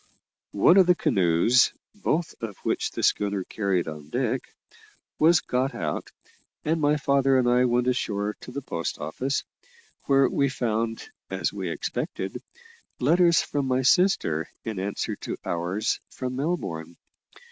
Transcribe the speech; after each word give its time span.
One 0.55 0.77
of 0.77 0.87
the 0.87 0.95
canoes 0.95 1.73
(both 1.93 2.33
of 2.41 2.57
which 2.63 2.89
the 2.89 3.03
schooner 3.03 3.43
carried 3.43 3.87
on 3.87 4.09
deck) 4.09 4.41
was 5.19 5.41
got 5.41 5.75
out, 5.75 6.11
and 6.65 6.81
my 6.81 6.97
father 6.97 7.37
and 7.37 7.47
I 7.47 7.65
went 7.65 7.85
ashore 7.85 8.35
to 8.41 8.51
the 8.51 8.63
post 8.63 8.97
office, 8.97 9.43
where 10.05 10.27
we 10.27 10.49
found, 10.49 11.07
as 11.29 11.53
we 11.53 11.69
expected, 11.69 12.41
letters 12.99 13.41
from 13.43 13.67
my 13.67 13.83
sister 13.83 14.49
in 14.65 14.79
answer 14.79 15.15
to 15.17 15.37
ours 15.45 15.99
from 16.09 16.35
Melbourne. 16.35 16.97